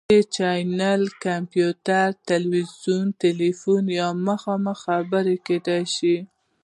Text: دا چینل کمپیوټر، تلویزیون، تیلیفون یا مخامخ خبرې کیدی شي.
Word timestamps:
دا 0.09 0.19
چینل 0.35 1.01
کمپیوټر، 1.25 2.07
تلویزیون، 2.29 3.05
تیلیفون 3.21 3.83
یا 3.99 4.07
مخامخ 4.27 4.77
خبرې 4.85 5.35
کیدی 5.45 5.81
شي. 5.95 6.17